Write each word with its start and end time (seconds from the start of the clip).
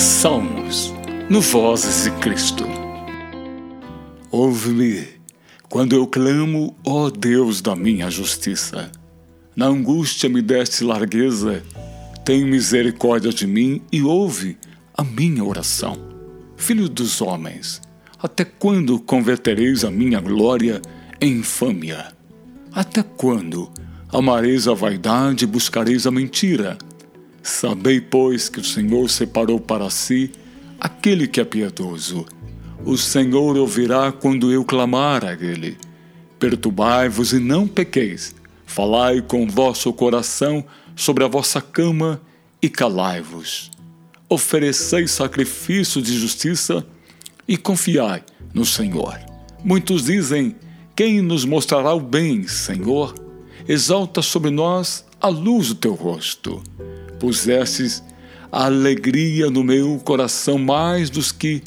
Salmos, 0.00 0.94
no 1.28 1.42
Vozes 1.42 2.04
de 2.04 2.10
Cristo. 2.20 2.64
Ouve-me 4.30 5.06
quando 5.68 5.94
eu 5.94 6.06
clamo, 6.06 6.74
ó 6.86 7.10
Deus 7.10 7.60
da 7.60 7.76
minha 7.76 8.10
justiça. 8.10 8.90
Na 9.54 9.66
angústia 9.66 10.26
me 10.30 10.40
deste 10.40 10.84
largueza, 10.84 11.62
tem 12.24 12.46
misericórdia 12.46 13.30
de 13.30 13.46
mim 13.46 13.82
e 13.92 14.00
ouve 14.00 14.56
a 14.96 15.04
minha 15.04 15.44
oração. 15.44 15.98
Filho 16.56 16.88
dos 16.88 17.20
homens, 17.20 17.82
até 18.18 18.42
quando 18.42 18.98
convertereis 19.00 19.84
a 19.84 19.90
minha 19.90 20.18
glória 20.18 20.80
em 21.20 21.40
infâmia? 21.40 22.10
Até 22.72 23.02
quando 23.02 23.70
amareis 24.08 24.66
a 24.66 24.72
vaidade 24.72 25.44
e 25.44 25.46
buscareis 25.46 26.06
a 26.06 26.10
mentira? 26.10 26.78
Sabei, 27.42 28.00
pois, 28.00 28.48
que 28.48 28.60
o 28.60 28.64
Senhor 28.64 29.08
separou 29.08 29.58
para 29.58 29.88
si 29.88 30.30
aquele 30.78 31.26
que 31.26 31.40
é 31.40 31.44
piedoso. 31.44 32.26
O 32.84 32.96
Senhor 32.96 33.56
ouvirá 33.56 34.12
quando 34.12 34.52
eu 34.52 34.64
clamar 34.64 35.24
a 35.24 35.32
Ele. 35.32 35.76
Perturbai-vos 36.38 37.32
e 37.32 37.38
não 37.38 37.66
pequeis. 37.66 38.34
Falai 38.66 39.22
com 39.22 39.46
vosso 39.46 39.92
coração 39.92 40.64
sobre 40.94 41.24
a 41.24 41.28
vossa 41.28 41.60
cama 41.60 42.20
e 42.60 42.68
calai-vos. 42.68 43.70
Ofereceis 44.28 45.10
sacrifício 45.10 46.00
de 46.00 46.18
justiça 46.18 46.86
e 47.48 47.56
confiai 47.56 48.22
no 48.54 48.64
Senhor. 48.64 49.18
Muitos 49.64 50.04
dizem: 50.04 50.54
Quem 50.94 51.20
nos 51.20 51.44
mostrará 51.44 51.92
o 51.94 52.00
bem, 52.00 52.46
Senhor? 52.46 53.14
Exalta 53.66 54.22
sobre 54.22 54.50
nós 54.50 55.04
a 55.20 55.28
luz 55.28 55.68
do 55.68 55.74
teu 55.74 55.94
rosto 55.94 56.62
pusestes 57.20 58.02
a 58.50 58.64
alegria 58.64 59.48
no 59.48 59.62
meu 59.62 60.00
coração 60.02 60.58
mais 60.58 61.08
dos 61.08 61.30
que 61.30 61.62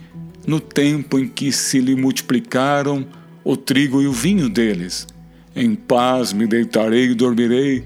no 0.46 0.60
tempo 0.60 1.18
em 1.18 1.28
que 1.30 1.52
se 1.52 1.80
lhe 1.80 1.96
multiplicaram 1.96 3.06
o 3.44 3.56
trigo 3.56 4.02
e 4.02 4.08
o 4.08 4.12
vinho 4.12 4.50
deles. 4.50 5.08
Em 5.56 5.76
paz 5.76 6.34
me 6.34 6.46
deitarei 6.46 7.12
e 7.12 7.14
dormirei, 7.14 7.86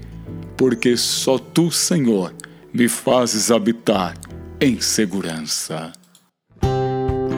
porque 0.56 0.96
só 0.96 1.38
tu, 1.38 1.70
Senhor, 1.70 2.34
me 2.72 2.88
fazes 2.88 3.50
habitar 3.50 4.16
em 4.60 4.80
segurança. 4.80 5.92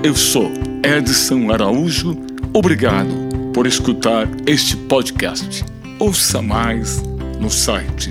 Eu 0.02 0.14
sou 0.14 0.50
Edson 0.82 1.52
Araújo, 1.52 2.16
obrigado 2.54 3.10
por 3.52 3.66
escutar 3.66 4.26
este 4.46 4.76
podcast. 4.76 5.62
Ouça 5.98 6.40
mais 6.40 7.02
no 7.38 7.50
site 7.50 8.10